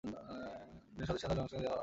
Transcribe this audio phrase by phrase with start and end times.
[0.03, 1.79] তিনি স্বদেশী আন্দোলনে অংশ নিতে আরম্ভ করেন।